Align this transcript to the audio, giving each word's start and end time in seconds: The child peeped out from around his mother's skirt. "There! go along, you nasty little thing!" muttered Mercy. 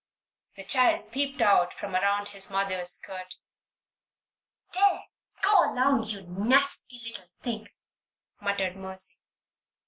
The 0.55 0.63
child 0.63 1.11
peeped 1.11 1.41
out 1.43 1.73
from 1.73 1.93
around 1.93 2.29
his 2.29 2.49
mother's 2.49 2.89
skirt. 2.93 3.35
"There! 4.73 5.01
go 5.43 5.71
along, 5.71 6.05
you 6.07 6.23
nasty 6.23 6.99
little 7.05 7.27
thing!" 7.43 7.69
muttered 8.39 8.75
Mercy. 8.75 9.19